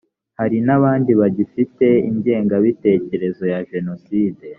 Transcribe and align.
hari 0.39 0.57
n’abandi 0.65 1.11
bagifite 1.19 1.85
ingengabitekerezo 2.09 3.43
ya 3.53 3.59
jenoside 3.71 4.45